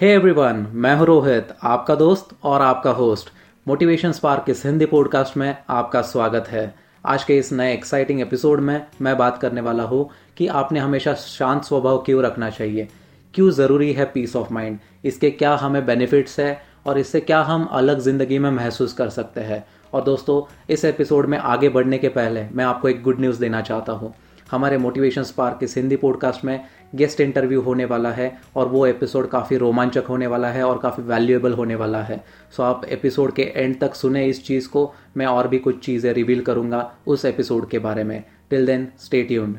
Hey 0.00 0.08
everyone 0.12 0.66
मैं 0.72 0.94
हूँ 0.96 1.06
रोहित, 1.06 1.48
आपका 1.62 1.94
दोस्त 1.94 2.28
और 2.42 2.62
आपका 2.62 2.90
होस्ट 2.90 3.28
मोटिवेशन 3.68 4.12
स्पार्क 4.12 4.44
इस 4.48 4.64
हिंदी 4.66 4.86
पॉडकास्ट 4.86 5.36
में 5.36 5.56
आपका 5.68 6.02
स्वागत 6.02 6.48
है। 6.48 6.74
आज 7.06 7.24
के 7.24 7.36
इस 7.38 7.52
नए 7.52 7.74
एक्साइटिंग 7.74 8.20
एपिसोड 8.20 8.60
में 8.60 8.86
मैं 9.00 9.16
बात 9.18 9.38
करने 9.38 9.60
वाला 9.60 9.82
हूँ 9.82 10.10
कि 10.36 10.46
आपने 10.46 10.80
हमेशा 10.80 11.14
शांत 11.14 11.62
स्वभाव 11.62 11.98
क्यों 11.98 12.22
रखना 12.22 12.50
चाहिए? 12.50 12.88
क्यों 13.34 13.50
ज़रूरी 13.50 13.92
है 13.92 14.04
पीस 14.04 14.36
ऑफ़ 14.36 14.52
माइंड 14.52 14.78
इसके 15.04 15.30
क्या 15.30 15.54
हमें 15.54 15.86
बेनिफिट्स 15.86 16.38
है 16.40 16.62
और 16.86 16.98
इससे 16.98 17.20
क्या 17.20 17.42
हम 17.42 17.64
अलग 17.64 17.98
ज़िंदगी 17.98 18.38
में 18.38 18.50
महसूस 18.50 18.92
कर 18.92 19.08
सकते 19.08 19.40
हैं? 19.40 19.64
और 19.92 20.02
दोस्तों, 20.02 20.42
इस 20.70 20.84
एपिसोड 20.84 21.26
में 21.26 21.38
आगे 21.38 21.68
बढ़ने 21.68 21.98
के 21.98 22.08
पहले 22.08 22.46
मैं 22.52 22.64
आपको 22.64 22.88
एक 22.88 23.02
गुड 23.02 23.20
न्यूज़ 23.20 23.40
देना 23.40 23.60
चाहता 23.60 23.92
हूँ। 23.92 24.14
हमारे 24.54 24.78
मोटिवेशन 24.78 25.22
स्पार्क 25.22 25.62
इस 25.62 25.76
हिंदी 25.76 25.96
पॉडकास्ट 25.96 26.44
में 26.44 26.60
गेस्ट 26.94 27.20
इंटरव्यू 27.20 27.60
होने 27.60 27.84
वाला 27.84 28.10
है 28.10 28.30
और 28.56 28.68
वो 28.68 28.86
एपिसोड 28.86 29.28
काफ़ी 29.28 29.56
रोमांचक 29.56 30.04
होने 30.08 30.26
वाला 30.26 30.48
है 30.48 30.64
और 30.64 30.78
काफ़ी 30.78 31.02
वैल्यूएबल 31.02 31.52
होने 31.52 31.74
वाला 31.74 32.02
है। 32.02 32.22
सो 32.56 32.62
आप 32.62 32.84
एपिसोड 32.84 33.32
के 33.32 33.42
एंड 33.56 33.78
तक 33.80 33.94
सुने 33.94 34.24
इस 34.26 34.44
चीज़ 34.46 34.68
को, 34.68 34.92
मैं 35.16 35.26
और 35.26 35.48
भी 35.48 35.58
कुछ 35.58 35.84
चीज़ें 35.84 36.12
रिवील 36.12 36.40
करूँगा 36.40 36.90
उस 37.06 37.24
एपिसोड 37.24 37.68
के 37.68 37.78
बारे 37.78 38.04
में। 38.04 38.22
Till 38.50 38.66
then 38.66 38.88
stay 38.98 39.22
tuned 39.22 39.58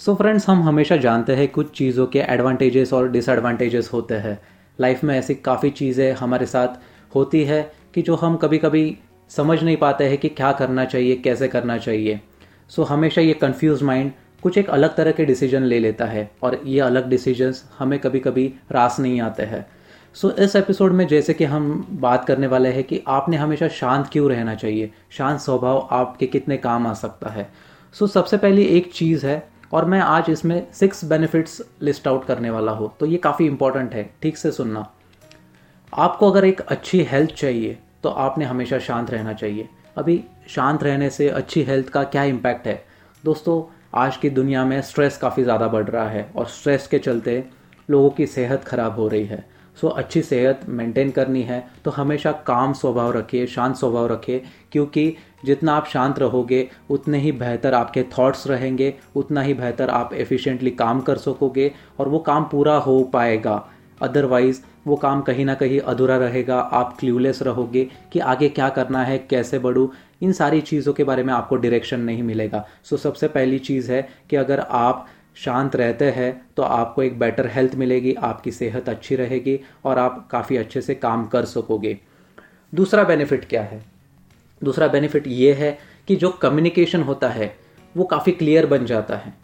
so 0.00 0.14
friends 0.14 0.48
हम 0.48 0.62
हमेशा 0.62 0.96
जानते 0.96 1.34
हैं 1.34 1.48
कुछ 1.48 1.70
चीज़ों 1.70 2.06
के 2.06 2.18
एडवांटेजेस 2.18 2.92
और 2.92 3.10
डिसएडवांटेजेस 3.10 3.90
होते 3.92 4.14
हैं। 4.14 4.38
लाइफ 4.78 5.04
में 5.04 5.16
ऐसी 5.18 5.34
काफ़ी 5.34 5.70
चीज़ें 5.70 6.12
हमारे 6.12 6.46
साथ 6.46 6.80
होती 7.14 7.44
है 7.44 7.62
कि 7.94 8.02
जो 8.02 8.14
हम 8.14 8.36
कभी 8.36 8.58
कभी 8.58 8.96
समझ 9.30 9.62
नहीं 9.62 9.76
पाते 9.76 10.04
हैं 10.04 10.18
कि 10.18 10.28
क्या 10.28 10.52
करना 10.52 10.84
चाहिए, 10.84 11.16
कैसे 11.16 11.48
करना 11.48 11.76
चाहिए। 11.78 12.20
सो 12.70 12.82
हमेशा 12.82 13.20
ये 13.20 13.32
कन्फ्यूज़ 13.32 13.84
माइंड 13.84 14.12
कुछ 14.42 14.58
एक 14.58 14.70
अलग 14.70 14.96
तरह 14.96 15.12
के 15.12 15.24
डिसीज़न 15.24 15.62
ले 15.62 15.78
लेता 15.78 16.04
है 16.04 16.30
और 16.42 16.60
ये 16.66 16.80
अलग 16.80 17.08
डिसीजंस 17.08 17.70
हमें 17.78 17.98
कभी 17.98 18.20
कभी 18.20 18.54
रास 18.72 19.00
नहीं 19.00 19.20
आते 19.20 19.42
हैं। 19.42 19.66
सो 20.14 20.28
so, 20.28 20.38
इस 20.38 20.56
एपिसोड 20.56 20.92
में 20.92 21.06
जैसे 21.06 21.34
कि 21.34 21.44
हम 21.44 21.86
बात 21.90 22.24
करने 22.24 22.46
वाले 22.46 22.68
हैं 22.68 22.84
कि 22.84 23.02
आपने 23.08 23.36
हमेशा 23.36 23.68
शांत 23.68 24.08
क्यों 24.12 24.30
रहना 24.30 24.54
चाहिए? 24.54 24.90
शांत 25.10 25.40
स्वभाव 25.40 25.88
आपके 25.90 26.26
कितने 26.26 26.56
काम 26.56 26.86
आ 26.86 26.94
सकता 26.94 27.30
है? 27.30 27.50
सो 27.92 28.06
so, 28.06 28.12
सबसे 28.12 28.36
पहली 28.36 28.62
एक 28.62 28.92
चीज़ 28.92 29.26
है 29.26 29.48
और 29.72 29.84
मैं 29.84 30.00
आज 30.00 30.24
इसमें 30.30 30.66
सिक्स 30.72 31.04
बेनिफिट्स 31.04 31.62
लिस्ट 31.82 32.08
आउट 32.08 32.24
करने 32.24 32.50
वाला 32.50 32.72
हूँ। 32.72 32.92
तो 33.00 33.06
ये 33.06 33.16
काफ़ी 33.16 33.46
इंपॉर्टेंट 33.46 33.94
है 33.94 34.10
ठीक 34.22 34.36
से 34.36 34.52
सुनना। 34.52 34.90
आपको 35.92 36.30
अगर 36.30 36.44
एक 36.44 36.60
अच्छी 36.60 37.02
हेल्थ 37.02 37.30
चाहिए 37.30 37.78
तो 38.02 38.08
आपने 38.08 38.44
हमेशा 38.44 38.78
शांत 38.78 39.10
रहना 39.10 39.32
चाहिए। 39.32 39.68
अभी 39.98 40.24
शांत 40.50 40.82
रहने 40.82 41.08
से 41.10 41.28
अच्छी 41.28 41.62
हेल्थ 41.62 41.88
का 41.88 42.02
क्या 42.04 42.22
इम्पैक्ट 42.24 42.66
है? 42.66 42.82
दोस्तों 43.24 43.62
आज 43.94 44.16
की 44.16 44.30
दुनिया 44.30 44.64
में 44.64 44.80
स्ट्रेस 44.82 45.16
काफ़ी 45.16 45.42
ज़्यादा 45.42 45.68
बढ़ 45.68 45.84
रहा 45.84 46.08
है 46.08 46.22
और 46.36 46.46
स्ट्रेस 46.48 46.86
के 46.86 46.98
चलते 46.98 47.44
लोगों 47.88 48.10
की 48.10 48.26
सेहत 48.26 48.64
खराब 48.64 48.96
हो 48.96 49.06
रही 49.08 49.24
है। 49.24 49.44
सो 49.76 49.86
so, 49.86 49.96
अच्छी 49.98 50.22
सेहत 50.22 50.60
मेंटेन 50.68 51.10
करनी 51.10 51.42
है 51.42 51.62
तो 51.84 51.90
हमेशा 51.90 52.32
काम 52.46 52.72
स्वभाव 52.72 53.12
रखिए 53.12 53.46
शांत 53.46 53.76
स्वभाव 53.76 54.06
रखिए 54.06 54.42
क्योंकि 54.72 55.14
जितना 55.44 55.74
आप 55.74 55.86
शांत 55.86 56.18
रहोगे 56.18 56.68
उतने 56.90 57.18
ही 57.18 57.32
बेहतर 57.34 57.74
आपके 57.74 58.02
थॉट्स 58.18 58.46
रहेंगे 58.46 58.94
उतना 59.16 59.42
ही 59.42 59.54
बेहतर 59.54 59.90
आप 59.90 60.12
एफिशिएंटली 60.14 60.70
काम 60.72 61.00
कर 61.00 61.18
सकोगे 61.18 61.72
और 62.00 62.08
वो 62.08 62.18
काम 62.20 62.44
पूरा 62.44 62.76
हो 62.78 63.02
पाएगा। 63.04 63.62
अदरवाइज़ 64.00 64.60
वो 64.86 64.96
काम 64.96 65.20
कहीं 65.22 65.44
ना 65.44 65.54
कहीं 65.54 65.80
अधूरा 65.80 66.16
रहेगा 66.16 66.58
आप 66.58 66.96
क्ल्यूलेस 67.00 67.42
रहोगे 67.42 67.88
कि 68.12 68.18
आगे 68.18 68.48
क्या 68.48 68.68
करना 68.68 69.02
है 69.04 69.18
कैसे 69.20 69.58
बढ़ूँ 69.58 69.90
इन 70.22 70.32
सारी 70.32 70.60
चीज़ों 70.60 70.92
के 70.92 71.04
बारे 71.04 71.22
में 71.22 71.32
आपको 71.34 71.56
डायरेक्शन 71.56 72.00
नहीं 72.00 72.22
मिलेगा। 72.22 72.66
सो 72.84 72.96
so, 72.96 73.02
सबसे 73.02 73.28
पहली 73.28 73.58
चीज़ 73.58 73.92
है 73.92 74.08
कि 74.30 74.36
अगर 74.36 74.60
आप 74.60 75.08
शांत 75.36 75.76
रहते 75.76 76.10
हैं 76.10 76.46
तो 76.56 76.62
आपको 76.62 77.02
एक 77.02 77.18
बेटर 77.18 77.46
हेल्थ 77.46 77.74
मिलेगी 77.74 78.14
आपकी 78.14 78.50
सेहत 78.52 78.88
अच्छी 78.88 79.16
रहेगी 79.16 79.60
और 79.84 79.98
आप 79.98 80.28
काफ़ी 80.30 80.56
अच्छे 80.56 80.80
से 80.80 80.94
काम 80.94 81.26
कर 81.26 81.44
सकोगे। 81.44 81.98
दूसरा 82.74 83.04
बेनिफिट 83.04 83.44
क्या 83.44 83.62
है? 83.62 83.82
दूसरा 84.64 84.88
बेनिफिट 84.88 85.26
ये 85.26 85.52
है 85.52 85.78
कि 86.08 86.16
जो 86.16 86.30
कम्युनिकेशन 86.30 87.02
होता 87.02 87.28
है 87.28 87.56
वो 87.96 88.04
काफ़ी 88.04 88.32
क्लियर 88.32 88.66
बन 88.66 88.86
जाता 88.86 89.16
है। 89.16 89.34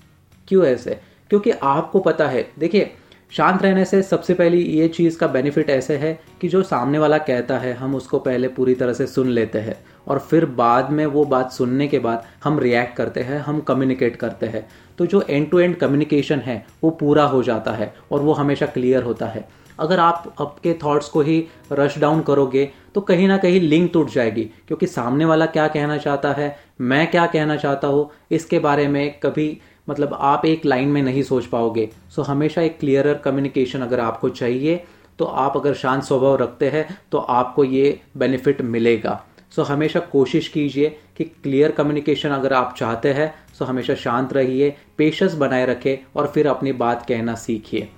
क्यों 0.49 0.65
ऐसे? 0.65 1.01
क्योंकि 1.31 1.51
आपको 1.51 2.01
पता 2.01 2.29
है 2.29 2.51
देखिए 2.59 2.93
शांत 3.33 3.63
रहने 3.63 3.85
से 3.85 4.03
सबसे 4.03 4.35
पहली 4.35 4.61
ये 4.61 4.87
चीज़ 4.89 5.19
का 5.19 5.27
बेनिफिट 5.27 5.71
ऐसे 5.71 5.97
है 5.97 6.13
कि 6.41 6.49
जो 6.49 6.63
सामने 6.63 6.99
वाला 6.99 7.19
कहता 7.21 7.59
है, 7.59 7.73
हम 7.73 7.95
उसको 7.95 8.19
पहले 8.19 8.49
पूरी 8.49 8.75
तरह 8.75 8.93
से 8.93 9.07
सुन 9.07 9.29
लेते 9.29 9.59
हैं 9.59 9.77
और 10.07 10.19
फिर 10.21 10.45
बाद 10.47 10.91
में 10.91 11.05
वो 11.07 11.25
बात 11.25 11.53
सुनने 11.53 11.89
के 11.89 11.99
बाद 11.99 12.25
हम 12.45 12.59
रिएक्ट 12.59 12.97
करते 12.97 13.21
हैं, 13.21 13.39
हम 13.39 13.61
कम्युनिकेट 13.61 14.17
करते 14.17 14.47
हैं। 14.47 14.67
तो 14.99 15.07
जो 15.07 15.23
एंड 15.23 15.51
टू 15.51 15.59
एंड 15.59 15.77
कम्युनिकेशन 15.77 16.39
है, 16.39 16.65
वो 16.85 16.91
पूरा 16.93 17.25
हो 17.25 17.43
जाता 17.43 17.73
है 17.73 17.93
और 18.13 18.21
वो 18.21 18.33
हमेशा 18.33 18.67
क्लियर 18.67 19.03
होता 19.03 19.27
है। 19.27 19.49
अगर 19.79 19.99
आप 20.01 20.35
आपके 20.41 20.73
थॉट्स 20.85 21.09
को 21.09 21.21
ही 21.21 21.45
रश 21.73 21.99
डाउन 21.99 22.21
करोगे 22.23 22.71
तो 22.95 23.01
कहीं 23.03 23.27
ना 23.29 23.37
कहीं 23.39 23.61
लिंक 23.61 23.91
टूट 23.93 24.11
जाएगी, 24.11 24.45
क्योंकि 24.69 24.87
सामने 24.87 25.25
वाला 25.25 25.47
क्या 25.47 25.67
कहना 25.69 25.97
चाहता 25.99 26.33
है, 26.33 26.57
मैं 26.81 27.07
क्या 27.11 27.27
कहना 27.27 27.57
चाहता 27.57 27.89
हूँ, 27.89 28.11
इसके 28.31 28.59
बारे 28.59 28.87
में 28.89 29.19
कभी 29.21 29.59
मतलब 29.89 30.17
आप 30.21 30.45
एक 30.47 30.65
लाइन 30.67 30.89
में 30.89 31.03
नहीं 31.03 31.23
सोच 31.23 31.47
पाओगे। 31.47 31.89
सो 32.11 32.23
हमेशा 32.23 32.63
एक 32.63 32.79
क्लियरर 32.79 33.15
कम्युनिकेशन 33.15 33.81
अगर 33.81 34.01
आपको 34.01 34.29
चाहिए 34.31 34.85
तो 35.19 35.25
आप 35.25 35.57
अगर 35.57 35.75
शांत 35.75 36.03
स्वभाव 36.03 36.37
रखते 36.37 36.69
हैं 36.69 36.87
तो 37.13 37.19
आपको 37.19 37.65
ये 37.65 37.99
बेनिफिट 38.17 38.63
मिलेगा। 38.63 39.23
सो 39.53 39.63
हमेशा 39.63 40.01
कोशिश 40.13 40.49
कीजिए 40.49 40.89
कि 41.17 41.25
क्लियर 41.25 41.71
कम्युनिकेशन 41.71 42.31
अगर 42.31 42.53
आप 42.53 42.75
चाहते 42.79 43.13
हैं 43.13 43.33
तो 43.59 43.65
हमेशा 43.65 43.95
शांत 43.95 44.33
रहिए 44.33 44.75
पेशेंस 44.99 45.35
बनाए 45.35 45.67
रखें 45.67 45.97
और 46.17 46.27
फिर 46.27 46.47
अपनी 46.47 46.73
बात 46.75 47.07
कहना 47.09 47.35
सीखिए। 47.35 47.89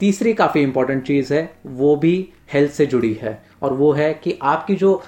तीसरी 0.00 0.32
काफ़ी 0.34 0.60
इंपॉर्टेंट 0.62 1.02
चीज़ 1.06 1.32
है, 1.34 1.54
वो 1.66 1.94
भी 1.96 2.28
हेल्थ 2.52 2.72
से 2.72 2.86
जुड़ी 2.86 3.12
है 3.14 3.42
और 3.62 3.72
वो 3.72 3.92
है 3.92 4.12
कि 4.14 4.38
आपकी 4.42 4.74
जो 4.74 5.02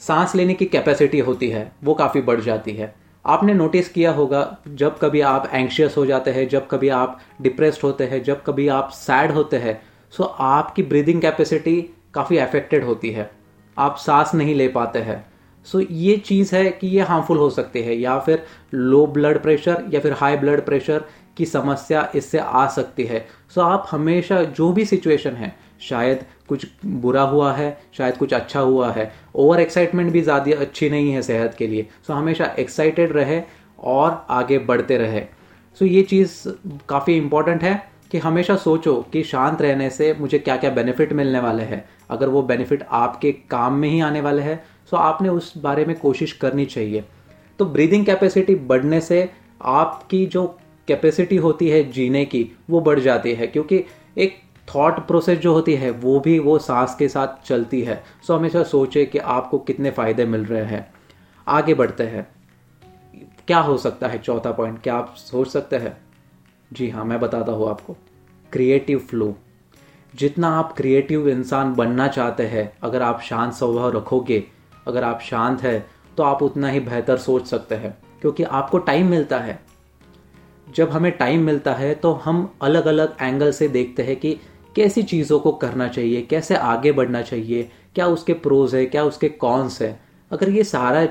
सांस 0.00 0.34
लेने 0.34 0.54
की 0.54 0.66
कैपेसिटी 0.66 1.18
होती 1.18 1.48
है, 1.48 1.70
वो 1.84 1.94
काफ़ी 1.94 2.20
बढ़ 2.20 2.40
जाती 2.40 2.72
है। 2.72 2.94
आपने 3.28 3.54
नोटिस 3.54 3.88
किया 3.88 4.12
होगा, 4.12 4.56
जब 4.68 4.98
कभी 4.98 5.20
आप 5.20 5.48
एंक्शियस 5.52 5.96
हो 5.96 6.04
जाते 6.06 6.30
हैं, 6.30 6.48
जब 6.48 6.66
कभी 6.68 6.88
आप 6.88 7.18
डिप्रेस्ड 7.42 7.80
होते 7.84 8.04
हैं, 8.04 8.22
जब 8.22 8.42
कभी 8.42 8.68
आप 8.68 8.90
सैड 8.90 9.32
होते 9.32 9.56
हैं 9.56 9.80
सो 10.12 10.24
आपकी 10.24 10.82
ब्रीदिंग 10.82 11.20
कैपेसिटी 11.22 11.80
काफ़ी 12.14 12.36
अफेक्टेड 12.38 12.84
होती 12.84 13.10
है। 13.10 13.30
आप 13.76 13.96
सांस 13.96 14.34
नहीं 14.34 14.54
ले 14.54 14.68
पाते 14.68 14.98
हैं। 14.98 15.24
सो 15.66 15.80
ये 15.80 16.16
चीज़ 16.16 16.54
है 16.56 16.70
कि 16.70 16.86
ये 16.86 17.00
हार्मफुल 17.00 17.38
हो 17.38 17.50
सकती 17.50 17.82
है, 17.82 17.94
या 17.94 18.18
फिर 18.18 18.44
लो 18.74 19.06
ब्लड 19.06 19.42
प्रेशर 19.42 19.84
या 19.90 20.00
फिर 20.00 20.12
हाई 20.12 20.36
ब्लड 20.36 20.64
प्रेशर 20.64 21.04
की 21.36 21.46
समस्या 21.46 22.08
इससे 22.14 22.38
आ 22.38 22.66
सकती 22.66 23.04
है। 23.04 23.26
सो 23.54 23.60
आप 23.60 23.86
हमेशा 23.90 24.42
जो 24.42 24.72
भी 24.72 24.84
सिचुएशन 24.84 25.34
है 25.34 25.54
शायद 25.80 26.24
कुछ 26.48 26.66
बुरा 26.84 27.22
हुआ 27.22 27.52
है, 27.52 27.78
शायद 27.98 28.16
कुछ 28.16 28.32
अच्छा 28.34 28.60
हुआ 28.60 28.90
है। 28.92 29.10
ओवर 29.34 29.60
एक्साइटमेंट 29.60 30.12
भी 30.12 30.20
ज़्यादा 30.20 30.58
अच्छी 30.60 30.88
नहीं 30.90 31.12
है 31.12 31.22
सेहत 31.22 31.54
के 31.58 31.66
लिए। 31.66 31.86
सो 32.06 32.12
हमेशा 32.12 32.54
एक्साइटेड 32.58 33.12
रहे 33.12 33.40
और 33.78 34.26
आगे 34.30 34.58
बढ़ते 34.60 34.96
रहे। 34.98 35.20
सो 35.80 35.84
ये 35.84 36.02
चीज़ 36.02 36.42
काफ़ी 36.88 37.16
इंपॉर्टेंट 37.16 37.62
है 37.62 37.82
कि 38.12 38.18
हमेशा 38.18 38.56
सोचो 38.56 38.94
कि 39.12 39.22
शांत 39.22 39.62
रहने 39.62 39.88
से 39.90 40.12
मुझे 40.20 40.38
क्या 40.38 40.56
क्या 40.56 40.70
बेनिफिट 40.70 41.12
मिलने 41.12 41.40
वाले 41.40 41.62
हैं। 41.62 41.84
अगर 42.10 42.28
वो 42.28 42.42
बेनिफिट 42.42 42.82
आपके 42.90 43.32
काम 43.50 43.74
में 43.74 43.88
ही 43.88 44.00
आने 44.00 44.20
वाले 44.20 44.42
हैं 44.42 44.62
सो 44.90 44.96
आपने 44.96 45.28
उस 45.28 45.52
बारे 45.58 45.84
में 45.84 45.94
कोशिश 45.98 46.32
करनी 46.32 46.64
चाहिए। 46.66 47.04
तो 47.58 47.64
ब्रीदिंग 47.64 48.06
कैपेसिटी 48.06 48.54
बढ़ने 48.54 49.00
से 49.00 49.28
आपकी 49.62 50.24
जो 50.26 50.46
कैपेसिटी 50.88 51.36
होती 51.36 51.68
है 51.68 51.82
जीने 51.90 52.24
की, 52.24 52.50
वो 52.70 52.80
बढ़ 52.80 53.00
जाती 53.00 53.32
है। 53.32 53.46
क्योंकि 53.46 53.84
एक 54.18 54.36
थॉट 54.68 54.98
प्रोसेस 55.06 55.38
जो 55.38 55.52
होती 55.52 55.74
है, 55.74 55.90
वो 55.90 56.18
भी 56.20 56.38
वो 56.38 56.58
सांस 56.58 56.94
के 56.94 57.08
साथ 57.08 57.46
चलती 57.46 57.80
है। 57.82 58.02
सो 58.26 58.36
हमेशा 58.36 58.62
सोचे 58.62 59.04
कि 59.06 59.18
आपको 59.18 59.58
कितने 59.58 59.90
फ़ायदे 59.90 60.24
मिल 60.24 60.44
रहे 60.44 60.64
हैं। 60.64 60.86
आगे 61.46 61.74
बढ़ते 61.74 62.04
हैं। 62.04 62.26
क्या 63.46 63.58
हो 63.58 63.76
सकता 63.78 64.08
है? 64.08 64.18
चौथा 64.18 64.52
पॉइंट 64.52 64.80
क्या 64.82 64.94
आप 64.94 65.14
सोच 65.16 65.48
सकते 65.48 65.76
हैं? 65.76 65.96
जी 66.70 66.88
हाँ 66.90 67.04
मैं 67.04 67.20
बताता 67.20 67.52
हूँ 67.52 67.68
आपको। 67.70 67.96
क्रिएटिव 68.52 68.98
फ्लो 69.00 69.34
जितना 70.14 70.48
आप 70.50 70.72
क्रिएटिव 70.76 71.28
इंसान 71.28 71.74
बनना 71.74 72.06
चाहते 72.08 72.42
हैं, 72.42 72.72
अगर 72.82 73.02
आप 73.02 73.20
शांत 73.20 73.52
स्वभाव 73.52 73.96
रखोगे, 73.96 74.42
अगर 74.86 75.04
आप 75.04 75.20
शांत 75.20 75.62
है 75.62 75.86
तो 76.16 76.22
आप 76.22 76.42
उतना 76.42 76.68
ही 76.68 76.80
बेहतर 76.80 77.16
सोच 77.16 77.46
सकते 77.46 77.74
हैं, 77.74 77.96
क्योंकि 78.20 78.42
आपको 78.42 78.78
टाइम 78.78 79.10
मिलता 79.10 79.38
है। 79.38 79.58
जब 80.66 80.90
हमें 80.90 81.10
टाइम 81.12 81.42
मिलता 81.42 81.72
है 81.74 81.94
तो 81.94 82.12
हम 82.14 82.50
अलग 82.62 82.86
अलग 82.86 83.16
एंगल 83.20 83.52
से 83.52 83.68
देखते 83.68 84.02
हैं 84.02 84.16
कि 84.16 84.36
कैसी 84.78 85.02
चीज़ों 85.02 85.38
को 85.40 85.52
करना 85.52 85.86
चाहिए 85.88 86.20
कैसे 86.22 86.54
आगे 86.54 86.90
बढ़ना 86.92 87.22
चाहिए 87.22 87.68
क्या 87.94 88.06
उसके 88.06 88.32
प्रोज 88.32 88.74
है 88.74 88.84
क्या 88.86 89.04
उसके 89.04 89.28
कॉन्स 89.28 89.80
है। 89.82 89.98
अगर 90.30 90.48
ये 90.48 90.64
सारा 90.64 91.04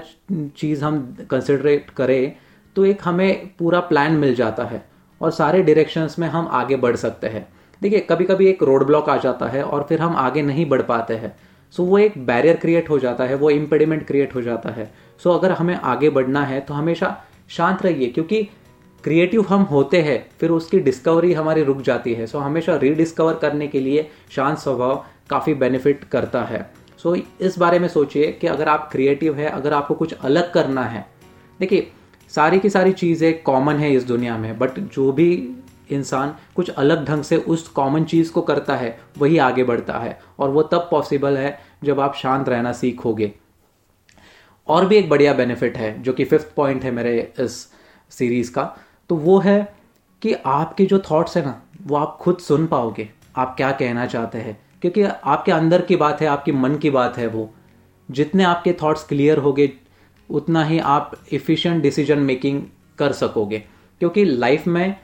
चीज़ 0.58 0.84
हम 0.86 1.00
कंसिडरेट 1.31 1.90
करें 1.90 2.36
तो 2.75 2.86
एक 2.86 3.02
हमें 3.04 3.50
पूरा 3.60 3.80
प्लान 3.80 4.16
मिल 4.16 4.36
जाता 4.36 4.66
है 4.66 4.84
और 5.22 5.31
सारे 5.31 5.62
डायरेक्शंस 5.64 6.16
में 6.19 6.28
हम 6.28 6.48
आगे 6.52 6.75
बढ़ 6.75 6.96
सकते 6.96 7.28
हैं। 7.28 7.48
देखिए 7.81 8.00
कभी 8.00 8.25
कभी 8.25 8.48
एक 8.48 8.64
रोड 8.64 8.86
ब्लॉक 8.86 9.10
आ 9.10 9.18
जाता 9.18 9.48
है 9.48 9.64
और 9.64 9.86
फिर 9.90 10.02
हम 10.02 10.16
आगे 10.16 10.42
नहीं 10.42 10.66
बढ़ 10.66 10.81
पाते 10.81 11.16
हैं। 11.16 11.36
सो 11.74 11.84
so, 11.84 11.90
वो 11.90 11.98
एक 11.98 12.18
बैरियर 12.25 12.56
क्रिएट 12.56 12.90
हो 12.90 13.00
जाता 13.00 13.24
है 13.24 13.36
वो 13.36 13.50
इम्पेडिमेंट 13.50 14.06
क्रिएट 14.08 14.36
हो 14.36 14.42
जाता 14.42 14.70
है। 14.70 14.92
सो 15.24 15.30
so, 15.30 15.38
अगर 15.40 15.52
हमें 15.52 15.75
आगे 15.75 16.10
बढ़ना 16.10 16.44
है 16.46 16.60
तो 16.62 16.74
हमेशा 16.74 17.16
शांत 17.50 17.84
रहिए 17.84 18.08
क्योंकि 18.08 18.48
क्रिएटिव 19.04 19.42
हम 19.42 19.62
होते 19.62 20.02
हैं 20.02 20.30
फिर 20.40 20.50
उसकी 20.50 20.80
डिस्कवरी 20.80 21.34
हमारी 21.34 21.64
रुक 21.64 21.82
जाती 21.82 22.14
है। 22.14 22.28
सो 22.28 22.38
so, 22.38 22.44
हमेशा 22.44 22.76
रीडिस्कवर 22.76 23.34
करने 23.34 23.68
के 23.68 23.80
लिए 23.80 24.10
शांत 24.30 24.58
स्वभाव 24.58 25.06
काफ़ी 25.30 25.54
बेनिफिट 25.54 26.04
करता 26.04 26.44
है। 26.44 26.70
सो 26.98 27.16
so, 27.16 27.22
इस 27.42 27.58
बारे 27.58 27.80
में 27.80 27.88
सोचिए 27.88 28.32
कि 28.32 28.48
अगर 28.48 28.70
आप 28.70 28.90
क्रिएटिव 28.92 29.36
है 29.36 29.50
अगर 29.50 29.74
आपको 29.74 29.94
कुछ 29.94 30.14
अलग 30.14 30.54
करना 30.54 30.84
है। 30.84 31.06
देखिए 31.60 31.92
सारी 32.30 32.60
की 32.60 32.70
सारी 32.70 32.92
चीज़ें 32.94 33.42
कॉमन 33.44 33.76
है 33.76 33.94
इस 33.94 34.04
दुनिया 34.04 34.38
में 34.38 34.58
बट 34.60 34.80
जो 34.80 35.12
भी 35.12 35.56
इंसान 35.92 36.36
कुछ 36.56 36.70
अलग 36.70 37.06
ढंग 37.06 37.24
से 37.24 37.38
उस 37.38 37.68
कॉमन 37.68 38.04
चीज़ 38.04 38.32
को 38.32 38.42
करता 38.42 38.76
है 38.76 39.00
वही 39.18 39.38
आगे 39.38 39.64
बढ़ता 39.64 40.00
है। 40.00 40.20
और 40.40 40.50
वो 40.50 40.64
तब 40.64 40.88
पॉसिबल 40.92 41.38
है 41.38 41.60
जब 41.84 42.00
आप 42.00 42.16
शांत 42.16 42.50
रहना 42.50 42.72
सीखोगे। 42.72 43.32
और 44.68 44.86
भी 44.86 44.96
एक 44.96 45.10
बढ़िया 45.10 45.34
बेनिफिट 45.34 45.78
है 45.78 46.02
जो 46.02 46.14
कि 46.14 46.26
फिफ्थ 46.26 46.54
पॉइंट 46.56 46.84
है 46.84 46.92
मेरे 46.92 47.34
इस 47.40 47.68
सीरीज़ 48.10 48.52
का। 48.52 48.64
तो 49.09 49.15
वो 49.15 49.39
है 49.39 49.75
कि 50.21 50.33
आपके 50.33 50.86
जो 50.86 51.00
थॉट्स 51.00 51.38
है 51.38 51.45
ना 51.45 51.62
वो 51.83 51.95
आप 51.95 52.18
खुद 52.21 52.38
सुन 52.38 52.68
पाओगे। 52.68 53.09
आप 53.36 53.54
क्या 53.57 53.71
कहना 53.71 54.06
चाहते 54.06 54.38
हैं? 54.38 54.57
क्योंकि 54.81 55.04
आपके 55.04 55.51
अंदर 55.51 55.81
की 55.81 55.95
बात 55.95 56.21
है 56.21 56.27
आपकी 56.27 56.51
मन 56.51 56.75
की 56.75 56.89
बात 56.89 57.18
है 57.18 57.27
वो। 57.27 57.50
जितने 58.12 58.44
आपके 58.44 58.74
थॉट्स 58.74 59.04
क्लियर 59.04 59.38
होगे 59.38 59.74
उतना 60.30 60.63
ही 60.63 60.80
आप 60.80 61.15
इफ़िशियंट 61.31 61.81
डिसीज़न 61.83 62.19
मेकिंग 62.19 62.63
कर 62.98 63.12
सकोगे। 63.12 63.59
क्योंकि 64.00 64.25
लाइफ 64.25 64.68
में 64.68 64.95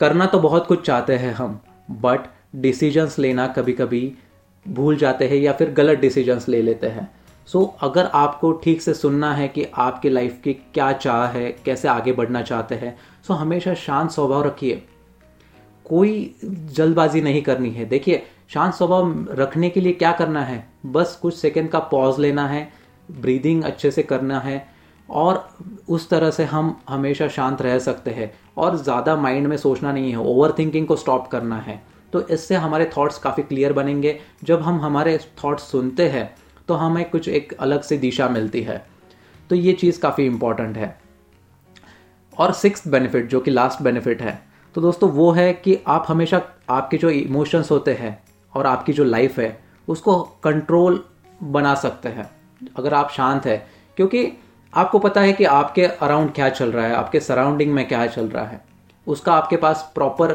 करना 0.00 0.26
तो 0.26 0.38
बहुत 0.38 0.66
कुछ 0.66 0.86
चाहते 0.86 1.16
हैं 1.16 1.32
हम 1.34 1.60
बट 1.90 2.20
डिसीजंस 2.56 3.18
लेना 3.18 3.46
कभी 3.46 3.72
कभी 3.72 4.14
भूल 4.68 4.96
जाते 4.96 5.28
हैं 5.28 5.36
या 5.36 5.52
फिर 5.52 5.70
गलत 5.70 5.98
डिसीजंस 5.98 6.48
ले 6.48 6.62
लेते 6.62 6.86
हैं। 6.86 7.10
सो 7.46 7.62
so, 7.62 7.90
अगर 7.90 8.04
आपको 8.04 8.52
ठीक 8.52 8.82
से 8.82 8.94
सुनना 8.94 9.34
है 9.34 9.48
कि 9.48 9.66
आपके 9.74 10.08
लाइफ 10.08 10.40
की 10.44 10.52
क्या 10.54 10.92
चाह 10.92 11.26
है 11.26 11.50
कैसे 11.64 11.88
आगे 11.88 12.12
बढ़ना 12.12 12.42
चाहते 12.42 12.74
हैं 12.74 12.98
सो 13.24 13.34
हमेशा 13.34 13.74
शांत 13.76 14.10
स्वभाव 14.10 14.42
रखिए। 14.42 14.82
कोई 15.86 16.34
जल्दबाजी 16.44 17.20
नहीं 17.20 17.42
करनी 17.42 17.70
है। 17.70 17.84
देखिए, 17.84 18.22
शांत 18.48 18.74
स्वभाव 18.74 19.26
रखने 19.30 19.70
के 19.70 19.80
लिए 19.80 19.92
क्या 19.92 20.12
करना 20.12 20.42
है? 20.42 20.66
बस 20.86 21.18
कुछ 21.22 21.36
सेकंड 21.36 21.70
का 21.70 21.78
पॉज 21.90 22.18
लेना 22.20 22.46
है 22.48 22.68
ब्रीदिंग 23.08 23.62
अच्छे 23.64 23.90
से 23.90 24.02
करना 24.02 24.38
है 24.40 24.66
और 25.08 25.48
उस 25.88 26.08
तरह 26.10 26.30
से 26.30 26.44
हम 26.44 26.76
हमेशा 26.88 27.28
शांत 27.28 27.62
रह 27.62 27.78
सकते 27.78 28.10
हैं 28.10 28.32
और 28.56 28.76
ज़्यादा 28.76 29.16
माइंड 29.16 29.46
में 29.46 29.56
सोचना 29.56 29.92
नहीं 29.92 30.10
है। 30.10 30.18
ओवर 30.18 30.54
थिंकिंग 30.58 30.86
को 30.86 30.96
स्टॉप 30.96 31.26
करना 31.26 31.56
है। 31.58 31.80
तो 32.12 32.20
इससे 32.22 32.56
हमारे 32.56 32.90
थॉट्स 32.96 33.18
काफ़ी 33.18 33.42
क्लियर 33.42 33.72
बनेंगे। 33.72 34.18
जब 34.44 34.62
हम 34.62 34.80
हमारे 34.80 35.18
थॉट्स 35.44 35.70
सुनते 35.70 36.08
हैं 36.08 36.34
तो 36.68 36.74
हमें 36.74 37.08
कुछ 37.10 37.28
एक 37.28 37.52
अलग 37.54 37.82
से 37.82 37.98
दिशा 37.98 38.28
मिलती 38.28 38.62
है। 38.62 38.84
तो 39.50 39.56
ये 39.56 39.72
चीज़ 39.72 40.00
काफ़ी 40.00 40.26
इंपॉर्टेंट 40.26 40.76
है। 40.76 40.96
और 42.38 42.52
सिक्स 42.52 42.88
बेनिफिट 42.88 43.28
जो 43.28 43.40
कि 43.40 43.50
लास्ट 43.50 43.82
बेनिफिट 43.82 44.22
है। 44.22 44.42
तो 44.74 44.80
दोस्तों, 44.80 45.10
वो 45.10 45.32
है 45.32 45.52
कि 45.52 45.78
आप 45.86 46.04
हमेशा 46.08 46.42
आपके 46.70 46.96
जो 46.96 47.10
इमोशंस 47.10 47.70
होते 47.70 47.94
हैं 47.94 48.22
और 48.54 48.66
आपकी 48.66 48.92
जो 48.92 49.04
लाइफ 49.04 49.38
है, 49.38 49.64
उसको 49.88 50.22
कंट्रोल 50.22 51.04
बना 51.42 51.74
सकते 51.74 52.08
हैं, 52.08 52.30
अगर 52.76 52.94
आप 52.94 53.10
शांत 53.10 53.46
है। 53.46 53.66
क्योंकि 53.96 54.32
आपको 54.74 54.98
पता 54.98 55.20
है 55.20 55.32
कि 55.32 55.44
आपके 55.44 55.84
अराउंड 55.84 56.32
क्या 56.32 56.48
चल 56.48 56.72
रहा 56.72 56.86
है, 56.86 56.94
आपके 56.94 57.20
सराउंडिंग 57.20 57.72
में 57.72 57.88
क्या 57.88 58.06
चल 58.06 58.28
रहा 58.28 58.44
है। 58.44 58.60
उसका 59.06 59.34
आपके 59.34 59.56
पास 59.56 59.92
प्रॉपर 59.94 60.30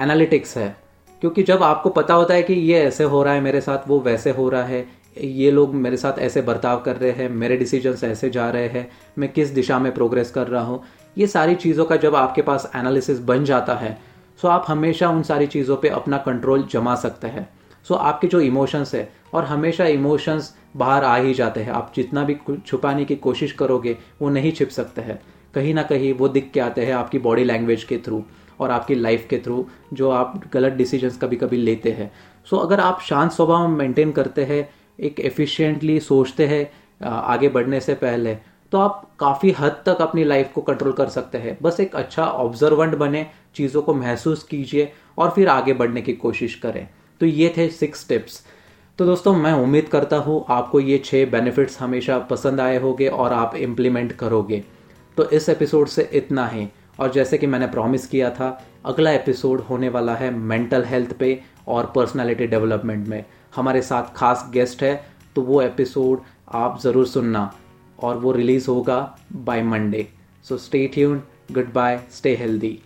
एनालिटिक्स 0.00 0.56
है। 0.56 0.76
क्योंकि 1.20 1.42
जब 1.42 1.62
आपको 1.62 1.90
पता 1.90 2.14
होता 2.14 2.34
है 2.34 2.42
कि 2.42 2.52
ये 2.52 2.82
ऐसे 2.82 3.04
हो 3.04 3.22
रहा 3.22 3.34
है 3.34 3.40
मेरे 3.40 3.60
साथ, 3.60 3.78
वो 3.88 4.00
वैसे 4.00 4.30
हो 4.30 4.48
रहा 4.48 4.62
है 4.62 5.03
ये 5.16 5.50
लोग 5.50 5.74
मेरे 5.74 5.96
साथ 5.96 6.18
ऐसे 6.18 6.42
बर्ताव 6.42 6.80
कर 6.80 6.96
रहे 6.96 7.10
हैं, 7.10 7.28
मेरे 7.28 7.56
डिसीजंस 7.56 8.04
ऐसे 8.04 8.30
जा 8.30 8.48
रहे 8.50 8.68
हैं, 8.68 8.88
मैं 9.18 9.32
किस 9.32 9.50
दिशा 9.50 9.78
में 9.78 9.92
प्रोग्रेस 9.94 10.30
कर 10.30 10.46
रहा 10.46 10.62
हूँ। 10.62 10.82
ये 11.16 11.26
सारी 11.26 11.54
चीज़ों 11.54 11.84
का 11.84 11.96
जब 11.96 12.14
आपके 12.14 12.42
पास 12.42 12.70
एनालिसिस 12.76 13.20
बन 13.20 13.44
जाता 13.44 13.74
है 13.74 13.98
सो 14.42 14.48
आप 14.48 14.64
हमेशा 14.68 15.08
उन 15.08 15.22
सारी 15.22 15.46
चीज़ों 15.46 15.76
पे 15.76 15.88
अपना 15.88 16.18
कंट्रोल 16.18 16.62
जमा 16.62 16.94
सकते 16.94 17.26
हैं। 17.26 17.48
सो 17.86 17.94
आपके 17.94 18.26
जो 18.26 18.40
इमोशंस 18.40 18.94
है, 18.94 19.08
और 19.34 19.44
हमेशा 19.44 19.84
इमोशंस 19.86 20.54
बाहर 20.76 21.04
आ 21.04 21.16
ही 21.16 21.34
जाते 21.34 21.60
हैं। 21.60 21.72
आप 21.72 21.92
जितना 21.96 22.24
भी 22.24 22.36
छुपाने 22.66 23.04
की 23.04 23.16
कोशिश 23.16 23.52
करोगे, 23.52 23.96
वो 24.22 24.30
नहीं 24.30 24.52
छिप 24.52 24.68
सकते 24.68 25.02
हैं। 25.02 25.20
कहीं 25.54 25.74
ना 25.74 25.82
कहीं 25.82 26.12
वो 26.12 26.28
दिख 26.28 26.50
के 26.54 26.60
आते 26.60 26.84
हैं 26.86 26.94
आपकी 26.94 27.18
बॉडी 27.18 27.44
लैंग्वेज 27.44 27.84
के 27.84 27.98
थ्रू 27.98 28.22
और 28.60 28.70
आपकी 28.70 28.94
लाइफ 28.94 29.26
के 29.30 29.38
थ्रू 29.38 29.66
जो 29.92 30.10
आप 30.10 30.40
गलत 30.52 30.72
डिसीजंस 30.72 31.18
कभी 31.18 31.36
कभी 31.36 31.56
लेते 31.56 31.90
हैं। 31.92 32.10
सो 32.46 32.56
अगर 32.56 32.80
आप 32.80 33.00
शांत 33.00 33.32
स्वभाव 33.32 33.68
मेंटेन 33.68 34.12
करते 34.12 34.44
हैं 34.44 34.68
एक 34.98 35.20
एफिशिएंटली 35.20 35.98
सोचते 36.00 36.46
हैं 36.46 36.70
आगे 37.02 37.48
बढ़ने 37.48 37.80
से 37.80 37.94
पहले 37.94 38.34
तो 38.72 38.78
आप 38.78 39.10
काफ़ी 39.18 39.50
हद 39.50 39.82
तक 39.86 40.00
अपनी 40.00 40.24
लाइफ 40.24 40.50
को 40.54 40.60
कंट्रोल 40.60 40.92
कर 40.92 41.08
सकते 41.08 41.38
हैं। 41.38 41.56
बस 41.62 41.80
एक 41.80 41.94
अच्छा 41.96 42.24
ऑब्जर्वेंट 42.24 42.94
बने, 42.94 43.26
चीज़ों 43.56 43.82
को 43.82 43.94
महसूस 43.94 44.42
कीजिए 44.42 44.92
और 45.18 45.30
फिर 45.30 45.48
आगे 45.48 45.72
बढ़ने 45.72 46.02
की 46.02 46.12
कोशिश 46.14 46.54
करें। 46.54 46.86
तो 47.20 47.26
ये 47.26 47.52
थे 47.56 47.68
सिक्स 47.70 48.08
टिप्स 48.08 48.42
तो 48.98 49.06
दोस्तों, 49.06 49.34
मैं 49.34 49.52
उम्मीद 49.52 49.88
करता 49.88 50.16
हूँ 50.16 50.44
आपको 50.48 50.80
ये 50.80 50.98
छः 51.04 51.30
बेनिफिट्स 51.30 51.80
हमेशा 51.80 52.18
पसंद 52.26 52.60
आए 52.60 52.78
होंगे 52.78 53.08
और 53.08 53.32
आप 53.32 53.54
इम्प्लीमेंट 53.56 54.12
करोगे। 54.12 54.62
तो 55.16 55.28
इस 55.30 55.48
एपिसोड 55.48 55.88
से 55.88 56.08
इतना 56.12 56.46
ही। 56.48 56.68
और 57.00 57.12
जैसे 57.12 57.38
कि 57.38 57.46
मैंने 57.46 57.66
प्रॉमिस 57.66 58.06
किया 58.06 58.30
था, 58.30 58.66
अगला 58.84 59.10
एपिसोड 59.10 59.60
होने 59.60 59.88
वाला 59.88 60.14
है 60.14 60.30
मेंटल 60.30 60.84
हेल्थ 60.84 61.16
पे 61.18 61.40
और 61.68 61.92
पर्सनालिटी 61.96 62.46
डेवलपमेंट 62.46 63.06
में। 63.08 63.24
हमारे 63.56 63.82
साथ 63.82 64.14
खास 64.16 64.48
गेस्ट 64.52 64.82
है 64.82 64.94
तो 65.36 65.42
वो 65.42 65.60
एपिसोड 65.62 66.22
आप 66.54 66.80
ज़रूर 66.80 67.06
सुनना 67.06 67.50
और 67.98 68.16
वो 68.16 68.32
रिलीज़ 68.32 68.66
होगा 68.70 68.98
by 69.34 69.62
Monday 69.62 70.08
so 70.44 70.56
stay 70.58 70.86
tune 70.94 71.22
goodbye 71.72 72.00
stay 72.10 72.34
healthy 72.36 72.78